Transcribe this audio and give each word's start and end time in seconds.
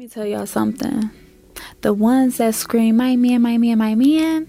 me 0.00 0.08
tell 0.08 0.24
y'all 0.24 0.46
something. 0.46 1.10
The 1.82 1.92
ones 1.92 2.38
that 2.38 2.54
scream, 2.54 2.96
my 2.96 3.16
man, 3.16 3.42
my 3.42 3.58
man, 3.58 3.76
my 3.76 3.94
man, 3.94 4.48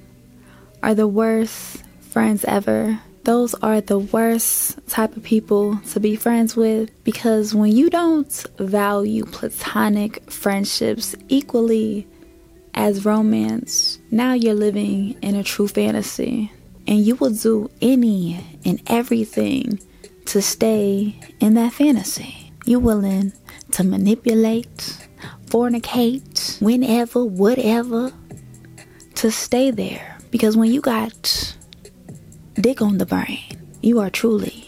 are 0.82 0.96
the 0.96 1.10
worst 1.10 1.84
friends 2.00 2.46
ever. 2.46 3.02
Those 3.26 3.54
are 3.56 3.82
the 3.82 4.00
worst 4.00 4.80
type 4.88 5.18
of 5.18 5.24
people 5.24 5.76
to 5.92 6.00
be 6.00 6.16
friends 6.16 6.56
with 6.56 6.90
because 7.04 7.54
when 7.54 7.74
you 7.74 7.90
don't 7.90 8.32
value 8.60 9.26
platonic 9.26 10.32
friendships 10.32 11.18
equally 11.28 12.08
as 12.74 13.04
romance, 13.04 14.00
now 14.10 14.32
you're 14.32 14.54
living 14.54 15.18
in 15.22 15.36
a 15.36 15.44
true 15.44 15.68
fantasy. 15.68 16.50
And 16.88 17.00
you 17.00 17.16
will 17.16 17.32
do 17.32 17.70
any 17.82 18.40
and 18.64 18.82
everything 18.88 19.82
to 20.28 20.42
stay 20.42 21.20
in 21.42 21.56
that 21.56 21.74
fantasy. 21.74 22.54
You're 22.64 22.80
willing 22.80 23.34
to 23.72 23.84
manipulate, 23.84 25.01
fornicate, 25.52 26.62
whenever, 26.62 27.26
whatever, 27.26 28.14
to 29.16 29.30
stay 29.30 29.70
there. 29.70 30.18
Because 30.32 30.56
when 30.56 30.72
you 30.72 30.80
got 30.80 31.56
dick 32.56 32.82
on 32.82 32.98
the 32.98 33.06
brain, 33.06 33.44
you 33.82 34.00
are 34.00 34.10
truly 34.10 34.66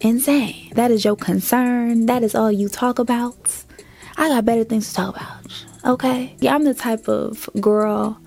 insane. 0.00 0.72
That 0.74 0.90
is 0.90 1.04
your 1.04 1.16
concern. 1.16 2.04
That 2.06 2.22
is 2.22 2.34
all 2.34 2.52
you 2.52 2.68
talk 2.68 2.98
about. 2.98 3.64
I 4.18 4.28
got 4.28 4.44
better 4.44 4.64
things 4.64 4.88
to 4.88 4.94
talk 4.94 5.16
about. 5.16 5.64
Okay? 5.84 6.36
Yeah, 6.40 6.54
I'm 6.54 6.64
the 6.64 6.74
type 6.74 7.08
of 7.08 7.48
girl 7.60 8.20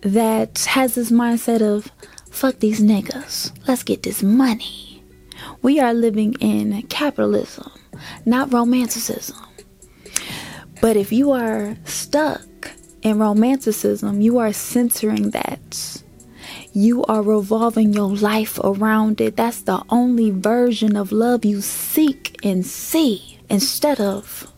that 0.00 0.64
has 0.64 0.94
this 0.94 1.10
mindset 1.10 1.60
of 1.60 1.90
fuck 2.30 2.60
these 2.60 2.80
niggas. 2.80 3.52
Let's 3.68 3.82
get 3.82 4.02
this 4.02 4.22
money. 4.22 5.02
We 5.60 5.80
are 5.80 5.92
living 5.92 6.34
in 6.40 6.82
capitalism, 6.88 7.70
not 8.24 8.52
romanticism. 8.52 9.36
But 10.84 10.98
if 10.98 11.12
you 11.12 11.30
are 11.30 11.78
stuck 11.86 12.44
in 13.00 13.18
romanticism, 13.18 14.20
you 14.20 14.36
are 14.36 14.52
censoring 14.52 15.30
that. 15.30 16.02
You 16.74 17.06
are 17.06 17.22
revolving 17.22 17.94
your 17.94 18.14
life 18.14 18.58
around 18.62 19.18
it. 19.22 19.34
That's 19.34 19.62
the 19.62 19.82
only 19.88 20.30
version 20.30 20.94
of 20.94 21.10
love 21.10 21.42
you 21.42 21.62
seek 21.62 22.36
and 22.44 22.66
see 22.66 23.38
instead 23.48 23.98
of 23.98 24.52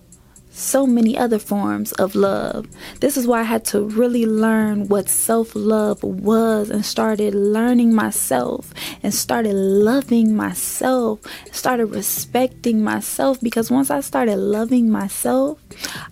so 0.56 0.86
many 0.86 1.16
other 1.18 1.38
forms 1.38 1.92
of 1.92 2.14
love. 2.14 2.66
This 3.00 3.16
is 3.16 3.26
why 3.26 3.40
I 3.40 3.44
had 3.44 3.64
to 3.66 3.82
really 3.82 4.24
learn 4.24 4.88
what 4.88 5.08
self 5.08 5.54
love 5.54 6.02
was 6.02 6.70
and 6.70 6.84
started 6.84 7.34
learning 7.34 7.94
myself 7.94 8.72
and 9.02 9.12
started 9.12 9.54
loving 9.54 10.34
myself, 10.34 11.20
started 11.52 11.86
respecting 11.86 12.82
myself 12.82 13.40
because 13.40 13.70
once 13.70 13.90
I 13.90 14.00
started 14.00 14.36
loving 14.36 14.90
myself, 14.90 15.60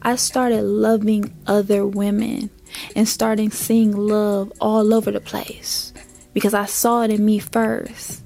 I 0.04 0.16
started 0.16 0.62
loving 0.62 1.34
other 1.46 1.86
women 1.86 2.50
and 2.94 3.08
starting 3.08 3.50
seeing 3.50 3.96
love 3.96 4.52
all 4.60 4.92
over 4.92 5.10
the 5.10 5.20
place 5.20 5.94
because 6.34 6.52
I 6.52 6.66
saw 6.66 7.02
it 7.02 7.10
in 7.10 7.24
me 7.24 7.38
first 7.38 8.22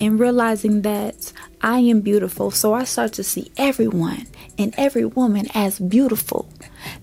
and 0.00 0.20
realizing 0.20 0.82
that 0.82 1.32
I 1.62 1.78
am 1.78 2.02
beautiful. 2.02 2.50
So 2.50 2.74
I 2.74 2.84
start 2.84 3.14
to 3.14 3.24
see 3.24 3.50
everyone 3.56 4.26
and 4.58 4.74
every 4.76 5.06
woman 5.06 5.46
as 5.54 5.78
beautiful, 5.78 6.46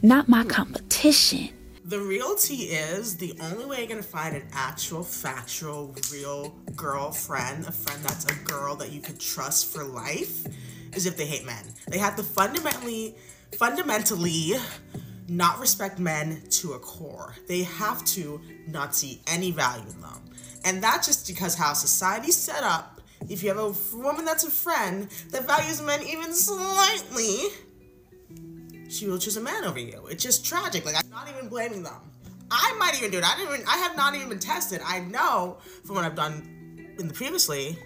not 0.03 0.29
my 0.29 0.43
competition. 0.43 1.49
The 1.83 1.99
realty 1.99 2.65
is 2.65 3.17
the 3.17 3.33
only 3.41 3.65
way 3.65 3.79
you're 3.79 3.87
gonna 3.87 4.03
find 4.03 4.35
an 4.35 4.47
actual, 4.53 5.03
factual, 5.03 5.95
real 6.11 6.55
girlfriend, 6.75 7.65
a 7.65 7.71
friend 7.71 8.03
that's 8.03 8.25
a 8.25 8.35
girl 8.43 8.75
that 8.75 8.91
you 8.91 9.01
could 9.01 9.19
trust 9.19 9.73
for 9.73 9.83
life, 9.83 10.45
is 10.93 11.07
if 11.07 11.17
they 11.17 11.25
hate 11.25 11.45
men. 11.45 11.65
They 11.87 11.97
have 11.97 12.15
to 12.17 12.23
fundamentally, 12.23 13.15
fundamentally 13.57 14.53
not 15.27 15.59
respect 15.59 15.99
men 15.99 16.41
to 16.49 16.73
a 16.73 16.79
core. 16.79 17.35
They 17.47 17.63
have 17.63 18.03
to 18.05 18.41
not 18.67 18.95
see 18.95 19.21
any 19.27 19.51
value 19.51 19.89
in 19.89 20.01
them. 20.01 20.21
And 20.65 20.83
that's 20.83 21.07
just 21.07 21.27
because 21.27 21.55
how 21.55 21.73
society's 21.73 22.35
set 22.35 22.63
up. 22.63 23.01
If 23.29 23.43
you 23.43 23.49
have 23.49 23.57
a 23.57 23.73
woman 23.95 24.25
that's 24.25 24.43
a 24.43 24.49
friend 24.49 25.09
that 25.29 25.47
values 25.47 25.81
men 25.81 26.01
even 26.03 26.33
slightly, 26.33 27.49
she 28.89 29.07
will 29.07 29.17
choose 29.17 29.37
a 29.37 29.41
man 29.41 29.63
over 29.63 29.79
you. 29.79 30.05
It's 30.09 30.23
just 30.23 30.45
tragic. 30.45 30.85
Like 30.85 30.95
I'm 30.97 31.09
not 31.09 31.29
even 31.29 31.47
blaming 31.47 31.83
them. 31.83 32.01
I 32.49 32.75
might 32.77 32.97
even 32.97 33.11
do 33.11 33.19
it. 33.19 33.23
I 33.23 33.37
didn't 33.37 33.53
even 33.53 33.67
I 33.67 33.77
have 33.77 33.95
not 33.95 34.15
even 34.15 34.27
been 34.27 34.39
tested. 34.39 34.81
I 34.85 34.99
know 34.99 35.57
from 35.85 35.95
what 35.95 36.03
I've 36.03 36.15
done 36.15 36.95
in 36.99 37.07
the 37.07 37.13
previously 37.13 37.77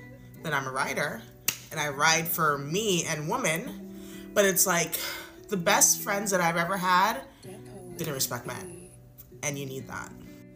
that 0.43 0.53
I'm 0.53 0.65
a 0.65 0.71
writer 0.71 1.21
and 1.71 1.79
I 1.79 1.89
write 1.89 2.27
for 2.27 2.57
me 2.57 3.05
and 3.05 3.29
women. 3.29 4.31
But 4.33 4.45
it's 4.45 4.65
like 4.65 4.99
the 5.47 5.57
best 5.57 6.01
friends 6.01 6.31
that 6.31 6.41
I've 6.41 6.57
ever 6.57 6.77
had 6.77 7.21
didn't 7.97 8.13
respect 8.13 8.45
men. 8.45 8.89
And 9.43 9.57
you 9.57 9.65
need 9.65 9.87
that. 9.87 10.11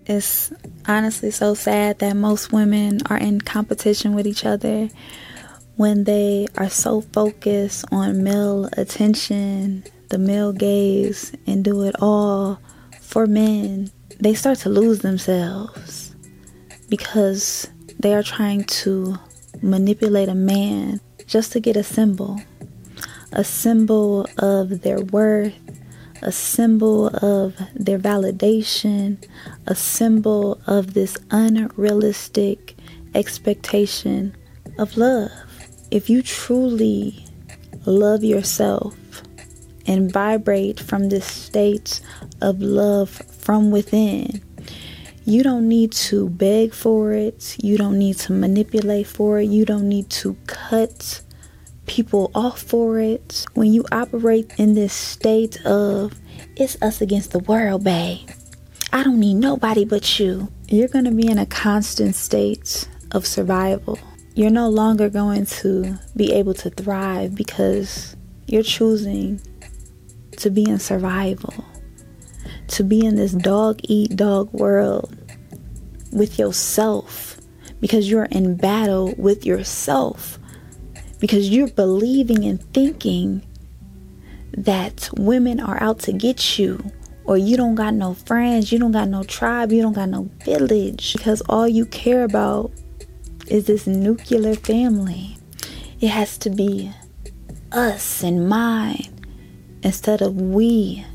It's 0.05 0.51
honestly 0.88 1.31
so 1.31 1.53
sad 1.53 2.00
that 2.00 2.16
most 2.16 2.51
women 2.51 3.00
are 3.09 3.17
in 3.17 3.41
competition 3.41 4.16
with 4.16 4.25
each 4.25 4.45
other 4.45 4.89
when 5.75 6.03
they 6.03 6.47
are 6.57 6.69
so 6.69 7.01
focused 7.01 7.85
on 7.91 8.23
male 8.23 8.67
attention, 8.75 9.83
the 10.09 10.17
male 10.17 10.51
gaze, 10.51 11.31
and 11.45 11.63
do 11.63 11.83
it 11.83 11.95
all 12.01 12.59
for 13.00 13.27
men. 13.27 13.91
They 14.19 14.33
start 14.33 14.57
to 14.59 14.69
lose 14.69 15.00
themselves 15.00 16.16
because 16.89 17.69
they 18.00 18.13
are 18.16 18.23
trying 18.23 18.63
to 18.63 19.16
manipulate 19.61 20.29
a 20.29 20.35
man 20.35 21.00
just 21.27 21.51
to 21.51 21.59
get 21.59 21.77
a 21.77 21.83
symbol 21.83 22.41
a 23.31 23.44
symbol 23.44 24.28
of 24.38 24.81
their 24.81 25.00
worth, 25.00 25.53
a 26.22 26.31
symbol 26.31 27.07
of 27.07 27.56
their 27.75 28.00
validation, 28.00 29.23
a 29.67 29.75
symbol 29.75 30.59
of 30.67 30.94
this 30.94 31.17
unrealistic 31.31 32.75
expectation 33.16 34.35
of 34.78 34.97
love. 34.97 35.31
If 35.91 36.09
you 36.09 36.22
truly 36.22 37.25
love 37.85 38.23
yourself 38.23 38.95
and 39.85 40.12
vibrate 40.12 40.79
from 40.79 41.09
this 41.09 41.25
state 41.25 42.01
of 42.41 42.62
love 42.62 43.09
from 43.09 43.72
within, 43.72 44.41
you 45.25 45.44
don't 45.44 45.68
need 45.68 45.91
to 45.91 46.29
beg 46.29 46.73
for 46.73 47.13
it. 47.13 47.56
You 47.62 47.78
don't 47.78 48.00
need 48.00 48.18
to 48.18 48.34
manipulate 48.34 49.07
for 49.07 49.39
it. 49.39 49.50
You 49.50 49.63
don't 49.66 49.88
need 49.88 50.09
to 50.12 50.35
cut 50.47 51.22
people 51.89 52.29
off 52.35 52.61
for 52.61 53.00
it. 53.00 53.45
When 53.55 53.73
you 53.73 53.83
operate 53.91 54.53
in 54.57 54.75
this 54.75 54.94
state 54.94 55.66
of 55.66 56.13
it's 56.55 56.79
us 56.83 57.01
against 57.01 57.31
the 57.31 57.39
world, 57.39 57.83
babe. 57.83 58.29
I 58.94 59.03
don't 59.03 59.19
need 59.19 59.35
nobody 59.35 59.85
but 59.85 60.19
you. 60.19 60.51
You're 60.67 60.88
going 60.88 61.05
to 61.05 61.11
be 61.11 61.27
in 61.27 61.39
a 61.39 61.47
constant 61.47 62.16
state 62.16 62.88
of 63.11 63.25
survival. 63.25 63.97
You're 64.35 64.51
no 64.51 64.69
longer 64.69 65.09
going 65.09 65.47
to 65.47 65.97
be 66.16 66.31
able 66.31 66.53
to 66.55 66.69
thrive 66.69 67.33
because 67.33 68.16
you're 68.45 68.63
choosing 68.63 69.41
to 70.38 70.51
be 70.51 70.69
in 70.69 70.77
survival, 70.77 71.66
to 72.67 72.83
be 72.83 73.03
in 73.03 73.16
this 73.16 73.33
dog 73.33 73.79
eat 73.83 74.16
dog 74.16 74.53
world 74.53 75.16
with 76.11 76.38
yourself 76.38 77.39
because 77.81 78.09
you're 78.09 78.25
in 78.25 78.56
battle 78.57 79.16
with 79.17 79.44
yourself 79.44 80.39
because 81.19 81.50
you're 81.50 81.68
believing 81.68 82.46
and 82.46 82.62
thinking 82.74 83.46
that 84.57 85.09
women 85.13 85.59
are 85.59 85.81
out 85.81 86.00
to 86.00 86.13
get 86.13 86.57
you 86.57 86.91
or 87.25 87.38
you 87.38 87.56
don't 87.56 87.75
got 87.75 87.94
no 87.94 88.13
friends, 88.13 88.72
you 88.72 88.80
don't 88.80 88.91
got 88.91 89.07
no 89.07 89.24
tribe, 89.24 89.72
you 89.72 89.81
don't 89.81 89.94
got 89.94 90.09
no 90.09 90.30
village 90.44 91.13
because 91.13 91.42
all 91.42 91.68
you 91.68 91.86
care 91.86 92.24
about 92.24 92.71
is 93.48 93.68
this 93.68 93.86
nuclear 93.86 94.56
family. 94.56 95.38
It 96.00 96.07
has 96.07 96.38
to 96.39 96.50
be 96.50 96.92
us 97.72 98.24
and 98.24 98.48
mine 98.48 99.25
instead 99.83 100.22
of 100.22 100.36
we 100.36 101.06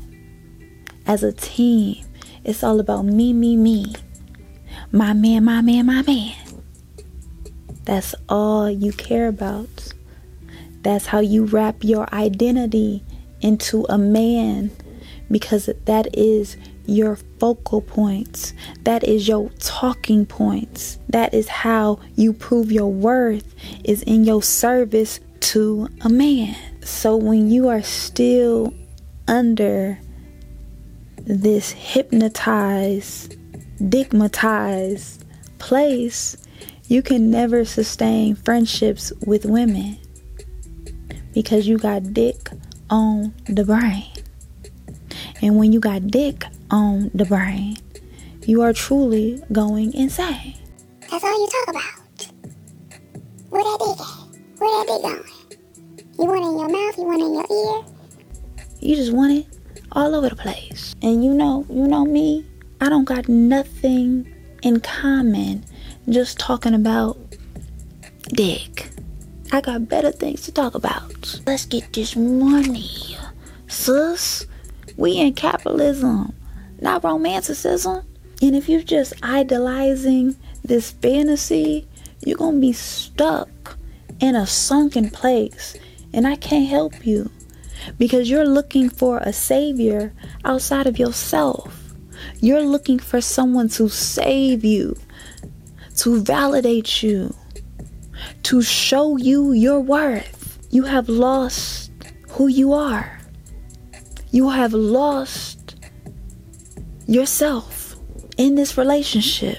as 1.07 1.23
a 1.23 1.33
team. 1.33 2.05
It's 2.43 2.63
all 2.63 2.79
about 2.79 3.05
me, 3.05 3.33
me, 3.33 3.57
me. 3.57 3.93
My 4.91 5.13
man, 5.13 5.43
my 5.43 5.61
man, 5.61 5.87
my 5.87 6.01
man. 6.03 6.35
That's 7.83 8.15
all 8.29 8.69
you 8.69 8.91
care 8.93 9.27
about. 9.27 9.93
That's 10.85 11.07
how 11.07 11.19
you 11.19 11.45
wrap 11.45 11.83
your 11.83 12.07
identity 12.13 13.03
into 13.41 13.87
a 13.89 13.97
man 13.97 14.69
because 15.31 15.67
that 15.85 16.15
is 16.15 16.57
your 16.85 17.15
focal 17.39 17.81
points. 17.81 18.53
That 18.83 19.03
is 19.03 19.27
your 19.27 19.49
talking 19.57 20.27
points. 20.27 20.99
That 21.09 21.33
is 21.33 21.47
how 21.47 22.01
you 22.15 22.33
prove 22.33 22.71
your 22.71 22.91
worth 22.91 23.55
is 23.83 24.03
in 24.03 24.25
your 24.25 24.43
service 24.43 25.19
to 25.39 25.89
a 26.01 26.09
man. 26.09 26.55
So 26.83 27.15
when 27.17 27.49
you 27.49 27.67
are 27.67 27.81
still 27.81 28.71
under 29.27 29.99
this 31.17 31.71
hypnotized, 31.71 33.37
digmatized 33.79 35.23
place, 35.57 36.37
you 36.87 37.01
can 37.01 37.31
never 37.31 37.65
sustain 37.65 38.35
friendships 38.35 39.11
with 39.25 39.47
women 39.47 39.97
because 41.35 41.67
you 41.67 41.77
got 41.77 42.13
dick 42.13 42.49
on 42.89 43.35
the 43.45 43.65
brain. 43.65 44.11
And 45.41 45.57
when 45.57 45.73
you 45.73 45.79
got 45.79 46.07
dick 46.07 46.45
on 46.71 47.11
the 47.13 47.25
brain, 47.25 47.77
you 48.45 48.61
are 48.61 48.73
truly 48.73 49.43
going 49.51 49.93
insane. 49.93 50.55
That's 51.11 51.23
all 51.23 51.39
you 51.39 51.47
talk 51.47 51.75
about. 51.75 52.27
Where 53.49 53.63
that 53.63 53.77
dick 53.79 53.99
at? 53.99 54.59
Where 54.59 54.71
that 54.71 54.87
dick 54.87 55.01
going? 55.03 55.35
You 56.17 56.25
want 56.25 56.41
it 56.41 56.47
in 56.47 56.57
your 56.57 56.69
mouth? 56.69 56.97
You 56.97 57.03
want 57.03 57.21
it 57.21 57.25
in 57.25 57.33
your 57.33 57.45
ear? 57.51 57.85
You 58.79 58.95
just 58.95 59.11
want 59.11 59.33
it 59.33 59.59
all 59.91 60.15
over 60.15 60.29
the 60.29 60.35
place. 60.35 60.95
And 61.01 61.23
you 61.23 61.33
know, 61.33 61.65
you 61.69 61.87
know 61.87 62.05
me, 62.05 62.45
I 62.79 62.87
don't 62.87 63.03
got 63.03 63.27
nothing 63.27 64.33
in 64.63 64.79
common 64.79 65.65
just 66.07 66.39
talking 66.39 66.73
about 66.73 67.17
dick. 68.29 68.89
I 69.55 69.61
got 69.61 69.87
better 69.87 70.11
things 70.11 70.41
to 70.41 70.51
talk 70.51 70.75
about. 70.75 71.39
Let's 71.47 71.65
get 71.65 71.93
this 71.93 72.17
money. 72.17 73.15
Sis, 73.67 74.45
we 74.97 75.17
in 75.17 75.33
capitalism, 75.33 76.35
not 76.81 77.05
romanticism. 77.05 78.05
And 78.41 78.53
if 78.53 78.67
you're 78.67 78.81
just 78.81 79.13
idolizing 79.23 80.35
this 80.61 80.91
fantasy, 80.91 81.87
you're 82.19 82.35
going 82.37 82.55
to 82.55 82.59
be 82.59 82.73
stuck 82.73 83.77
in 84.19 84.35
a 84.35 84.45
sunken 84.45 85.09
place. 85.09 85.77
And 86.11 86.27
I 86.27 86.35
can't 86.35 86.67
help 86.67 87.07
you 87.07 87.31
because 87.97 88.29
you're 88.29 88.45
looking 88.45 88.89
for 88.89 89.19
a 89.19 89.31
savior 89.31 90.11
outside 90.43 90.85
of 90.85 90.99
yourself. 90.99 91.93
You're 92.41 92.65
looking 92.65 92.99
for 92.99 93.21
someone 93.21 93.69
to 93.69 93.87
save 93.87 94.65
you, 94.65 94.97
to 95.99 96.21
validate 96.21 97.01
you, 97.01 97.33
to 98.45 98.61
show 98.61 99.17
you 99.17 99.53
your 99.53 99.79
worth. 99.79 100.67
You 100.69 100.83
have 100.83 101.09
lost 101.09 101.91
who 102.29 102.47
you 102.47 102.73
are. 102.73 103.19
You 104.29 104.49
have 104.49 104.71
lost 104.71 105.75
yourself 107.07 107.95
in 108.37 108.53
this 108.53 108.77
relationship. 108.77 109.57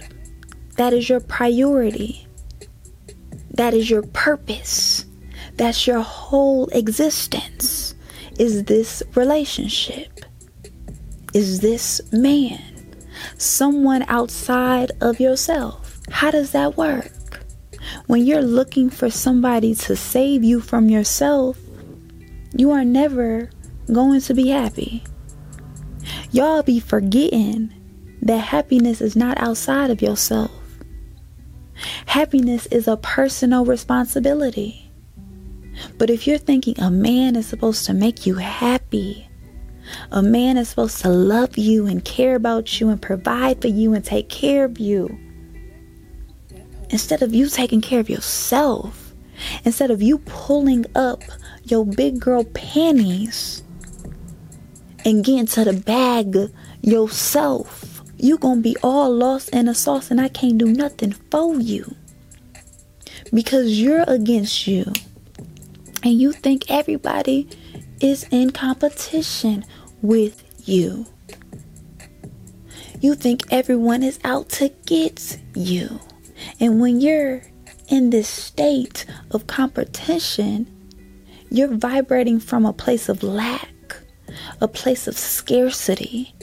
That 0.77 0.93
is 0.93 1.09
your 1.09 1.19
priority. 1.19 2.29
That 3.55 3.75
is 3.75 3.91
your 3.91 4.03
purpose. 4.03 5.05
That's 5.57 5.85
your 5.89 6.03
whole 6.03 6.69
existence. 6.69 7.97
Is 8.39 8.63
this 8.65 9.03
relationship? 9.17 10.21
Is 11.35 11.59
this 11.59 12.01
man? 12.13 12.63
Someone 13.37 14.05
outside 14.07 14.93
of 15.01 15.19
yourself? 15.19 15.99
How 16.09 16.31
does 16.31 16.53
that 16.53 16.77
work? 16.77 17.11
When 18.07 18.25
you're 18.25 18.43
looking 18.43 18.89
for 18.89 19.11
somebody 19.11 19.75
to 19.75 19.97
save 19.97 20.45
you 20.45 20.61
from 20.61 20.89
yourself, 20.89 21.59
you 22.55 22.71
are 22.71 22.85
never 22.85 23.51
going 23.93 24.21
to 24.21 24.35
be 24.35 24.49
happy. 24.49 25.03
Y'all 26.31 26.63
be 26.63 26.79
forgetting 26.79 27.75
that 28.23 28.39
happiness 28.39 29.01
is 29.01 29.17
not 29.17 29.39
outside 29.39 29.91
of 29.91 30.03
yourself. 30.03 30.53
Happiness 32.07 32.67
is 32.67 32.87
a 32.87 32.97
personal 32.97 33.65
responsibility. 33.65 34.89
But 35.99 36.09
if 36.09 36.27
you're 36.27 36.39
thinking 36.39 36.79
a 36.79 36.91
man 36.91 37.35
is 37.35 37.47
supposed 37.47 37.87
to 37.87 37.93
make 37.93 38.25
you 38.25 38.37
happy, 38.37 39.29
a 40.13 40.23
man 40.23 40.57
is 40.57 40.69
supposed 40.69 41.01
to 41.03 41.09
love 41.09 41.59
you 41.59 41.87
and 41.87 42.05
care 42.05 42.37
about 42.37 42.81
you 42.81 42.89
and 42.89 43.03
provide 43.03 43.61
for 43.61 43.69
you 43.69 43.95
and 43.95 44.05
take 44.05 44.29
care 44.29 44.65
of 44.65 44.79
you, 44.79 45.19
instead 46.91 47.23
of 47.23 47.35
you 47.35 47.49
taking 47.49 47.81
care 47.81 48.01
of 48.01 48.11
yourself, 48.11 49.15
instead 49.65 49.91
of 49.91 50.03
you 50.03 50.19
pulling 50.19 50.87
up 50.95 51.23
your 51.65 51.85
big 51.85 52.21
girl 52.21 52.45
panties 52.45 53.63
and 55.05 55.25
getting 55.25 55.47
to 55.47 55.65
the 55.65 55.73
bag 55.73 56.37
yourself, 56.83 58.03
you 58.19 58.39
gonna 58.39 58.61
be 58.61 58.77
all 58.83 59.13
lost 59.13 59.51
in 59.51 59.67
the 59.67 59.75
sauce 59.75 60.11
and 60.11 60.21
I 60.21 60.29
can't 60.29 60.59
do 60.59 60.67
nothing 60.67 61.13
for 61.13 61.61
you 61.61 61.95
because 63.33 63.81
you're 63.81 64.05
against 64.07 64.67
you 64.67 64.93
and 66.03 66.21
you 66.21 66.33
think 66.33 66.71
everybody 66.71 67.49
is 68.01 68.27
in 68.31 68.51
competition 68.51 69.65
with 70.03 70.45
you. 70.69 71.07
You 73.01 73.15
think 73.15 73.43
everyone 73.51 74.03
is 74.03 74.19
out 74.25 74.49
to 74.51 74.69
get 74.87 75.39
you. 75.55 76.01
And 76.61 76.81
when 76.81 77.01
you're 77.01 77.43
in 77.89 78.11
this 78.11 78.29
state 78.29 79.07
of 79.31 79.47
competition, 79.47 80.73
you're 81.51 81.75
vibrating 81.75 82.41
from 82.41 82.67
a 82.67 82.73
place 82.73 83.09
of 83.09 83.23
lack, 83.23 83.97
a 84.61 84.69
place 84.69 85.07
of 85.07 85.17
scarcity, 85.17 86.35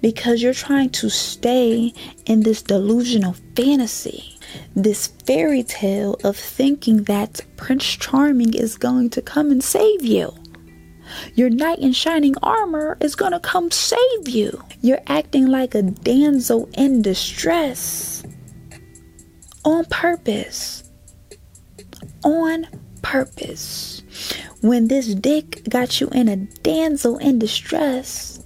because 0.00 0.42
you're 0.42 0.54
trying 0.54 0.90
to 0.90 1.10
stay 1.10 1.92
in 2.24 2.40
this 2.42 2.62
delusional 2.62 3.34
fantasy, 3.54 4.38
this 4.74 5.08
fairy 5.26 5.62
tale 5.62 6.16
of 6.24 6.36
thinking 6.36 7.04
that 7.04 7.40
Prince 7.56 7.84
Charming 7.84 8.54
is 8.54 8.76
going 8.76 9.10
to 9.10 9.22
come 9.22 9.50
and 9.50 9.62
save 9.62 10.04
you. 10.04 10.34
Your 11.34 11.50
knight 11.50 11.78
in 11.78 11.92
shining 11.92 12.34
armor 12.42 12.96
is 13.00 13.14
going 13.14 13.32
to 13.32 13.40
come 13.40 13.70
save 13.70 14.28
you. 14.28 14.62
You're 14.80 15.02
acting 15.06 15.46
like 15.46 15.74
a 15.74 15.82
damsel 15.82 16.68
in 16.76 17.02
distress 17.02 18.24
on 19.66 19.84
purpose. 19.86 20.84
On 22.24 22.66
purpose. 23.02 24.02
When 24.62 24.88
this 24.88 25.14
dick 25.14 25.68
got 25.68 26.00
you 26.00 26.08
in 26.10 26.28
a 26.28 26.36
damsel 26.36 27.18
in 27.18 27.38
distress, 27.38 28.42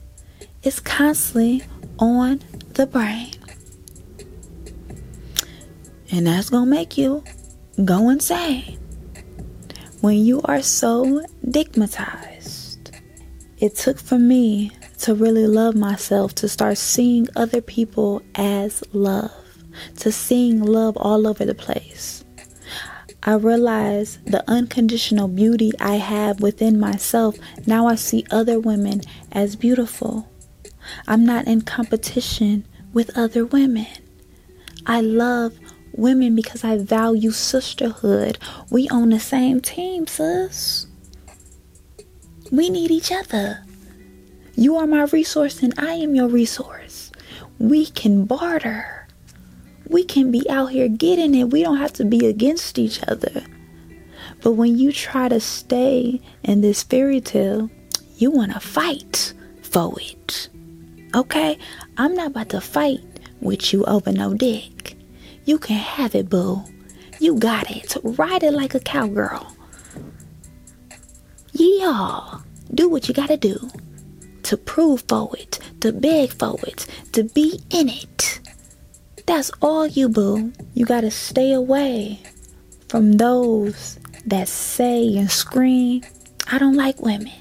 it's 0.63 0.81
constantly 0.81 1.63
on 1.99 2.41
the 2.73 2.87
brain. 2.87 3.33
And 6.11 6.27
that's 6.27 6.51
gonna 6.51 6.67
make 6.67 6.99
you 6.99 7.23
go 7.85 8.09
insane 8.09 8.79
when 10.01 10.17
you 10.17 10.41
are 10.43 10.63
so 10.63 11.25
digmatized. 11.47 12.79
It 13.59 13.77
took 13.77 13.99
for 13.99 14.19
me 14.19 14.73
to 15.01 15.15
really 15.15 15.47
love 15.47 15.77
myself 15.77 16.35
to 16.37 16.49
start 16.49 16.79
seeing 16.79 17.29
other 17.37 17.61
people 17.61 18.23
as 18.35 18.83
love 18.93 19.40
to 19.99 20.13
seeing 20.13 20.63
love 20.63 20.97
all 20.97 21.27
over 21.27 21.45
the 21.45 21.55
place. 21.55 22.25
I 23.23 23.35
realize 23.35 24.19
the 24.25 24.43
unconditional 24.49 25.29
beauty 25.29 25.73
I 25.79 25.97
have 25.97 26.41
within 26.41 26.81
myself. 26.81 27.37
Now 27.67 27.87
I 27.87 27.97
see 27.97 28.25
other 28.31 28.59
women 28.59 29.03
as 29.31 29.57
beautiful. 29.57 30.27
I'm 31.07 31.27
not 31.27 31.47
in 31.47 31.63
competition 31.63 32.67
with 32.95 33.17
other 33.17 33.45
women. 33.45 33.87
I 34.87 35.03
love 35.03 35.59
women 35.93 36.35
because 36.35 36.65
I 36.65 36.79
value 36.79 37.31
sisterhood. 37.31 38.39
We 38.71 38.89
on 38.89 39.11
the 39.11 39.21
same 39.21 39.61
team, 39.61 40.07
sis. 40.07 40.87
We 42.51 42.71
need 42.71 42.91
each 42.91 43.13
other. 43.13 43.65
You 44.55 44.77
are 44.77 44.87
my 44.87 45.05
resource 45.05 45.63
and 45.63 45.75
I 45.79 45.93
am 45.95 46.15
your 46.15 46.29
resource. 46.29 47.13
We 47.59 47.87
can 47.87 48.25
barter 48.25 49.00
we 49.91 50.05
can 50.05 50.31
be 50.31 50.49
out 50.49 50.67
here 50.67 50.89
getting 50.89 51.35
it. 51.35 51.51
We 51.51 51.63
don't 51.63 51.79
have 51.79 51.93
to 51.95 52.05
be 52.05 52.27
against 52.27 52.79
each 52.79 53.03
other. 53.09 53.45
But 54.41 54.53
when 54.53 54.79
you 54.79 54.93
try 54.93 55.29
to 55.29 55.41
stay 55.41 56.21
in 56.45 56.61
this 56.61 56.85
fairy 56.85 57.21
tale, 57.21 57.69
you 58.17 58.31
want 58.31 58.53
to 58.53 58.61
fight 58.61 59.35
for 59.63 59.93
it. 60.01 60.49
Okay? 61.15 61.59
I'm 61.99 62.15
not 62.15 62.29
about 62.29 62.51
to 62.51 62.61
fight 62.61 63.01
with 63.41 63.73
you 63.73 63.85
over 63.85 64.13
no 64.13 64.33
dick. 64.33 64.97
You 65.45 65.59
can 65.59 65.77
have 65.77 66.15
it, 66.15 66.31
boo. 66.31 66.63
You 67.19 67.37
got 67.37 67.69
it. 67.71 67.97
Ride 68.05 68.45
it 68.45 68.53
like 68.53 68.75
a 68.75 68.81
cowgirl. 68.81 69.57
Yeah. 71.53 72.39
Do 72.73 72.89
what 72.89 73.09
you 73.09 73.15
gotta 73.15 73.37
do 73.37 73.59
to 74.45 74.57
prove 74.57 75.05
for 75.09 75.37
it, 75.37 75.59
to 75.81 75.93
beg 75.93 76.33
for 76.33 76.57
it, 76.63 76.87
to 77.13 77.25
be 77.25 77.61
in 77.71 77.89
it. 77.89 78.41
That's 79.31 79.53
all 79.63 79.87
you, 79.87 80.09
boo. 80.09 80.53
You 80.75 80.85
gotta 80.85 81.13
stay 81.13 81.53
away 81.53 82.19
from 82.89 83.13
those 83.13 83.97
that 84.27 84.49
say 84.49 85.17
and 85.17 85.31
scream, 85.31 86.03
I 86.51 86.59
don't 86.59 86.75
like 86.75 87.01
women. 87.01 87.39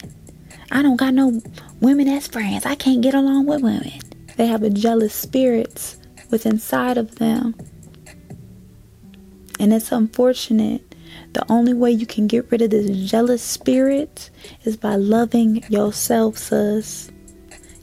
I 0.72 0.84
don't 0.84 0.98
got 0.98 1.16
no 1.16 1.42
women 1.82 2.08
as 2.08 2.28
friends. 2.28 2.68
I 2.68 2.76
can't 2.76 3.02
get 3.02 3.16
along 3.16 3.48
with 3.48 3.64
women. 3.64 4.00
They 4.38 4.46
have 4.46 4.62
a 4.62 4.70
jealous 4.70 5.16
spirit 5.16 5.96
within 6.30 6.54
inside 6.54 7.00
of 7.00 7.16
them. 7.16 7.56
And 9.60 9.74
it's 9.74 9.92
unfortunate. 9.92 10.94
The 11.34 11.44
only 11.52 11.74
way 11.74 11.90
you 11.90 12.06
can 12.06 12.28
get 12.28 12.52
rid 12.52 12.62
of 12.62 12.70
this 12.70 13.10
jealous 13.10 13.42
spirit 13.42 14.30
is 14.64 14.78
by 14.78 14.94
loving 14.94 15.64
yourself, 15.70 16.38
sis. 16.38 17.10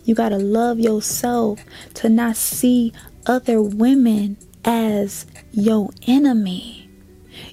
You 0.04 0.14
gotta 0.14 0.38
love 0.38 0.78
yourself 0.78 1.58
to 1.94 2.08
not 2.08 2.36
see 2.36 2.92
other 3.26 3.60
women 3.60 4.36
as 4.64 5.26
your 5.52 5.90
enemy. 6.06 6.88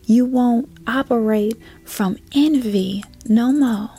You 0.05 0.25
won't 0.25 0.69
operate 0.87 1.59
from 1.83 2.17
envy 2.33 3.03
no 3.27 3.51
more. 3.51 3.89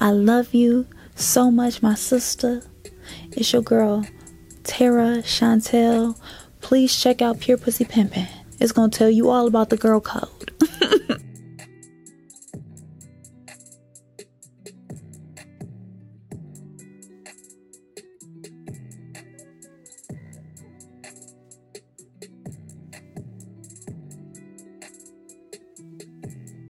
I 0.00 0.10
love 0.10 0.54
you 0.54 0.86
so 1.14 1.50
much, 1.50 1.82
my 1.82 1.94
sister. 1.94 2.62
It's 3.32 3.52
your 3.52 3.62
girl, 3.62 4.04
Tera 4.64 5.22
Chantelle. 5.22 6.16
Please 6.60 6.96
check 6.96 7.22
out 7.22 7.40
Pure 7.40 7.58
Pussy 7.58 7.84
Pimpin'. 7.84 8.28
It's 8.60 8.72
gonna 8.72 8.90
tell 8.90 9.10
you 9.10 9.30
all 9.30 9.46
about 9.46 9.70
the 9.70 9.76
girl 9.76 10.00
code. 10.00 10.49